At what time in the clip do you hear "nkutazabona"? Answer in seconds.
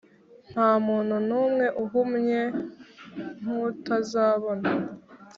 3.41-4.69